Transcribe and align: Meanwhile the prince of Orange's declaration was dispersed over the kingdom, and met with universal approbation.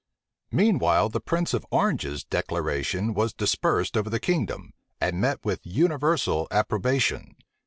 Meanwhile 0.51 1.09
the 1.09 1.19
prince 1.19 1.53
of 1.53 1.63
Orange's 1.69 2.23
declaration 2.23 3.13
was 3.13 3.35
dispersed 3.35 3.95
over 3.95 4.09
the 4.09 4.19
kingdom, 4.19 4.73
and 4.99 5.21
met 5.21 5.45
with 5.45 5.59
universal 5.63 6.47
approbation. 6.49 7.35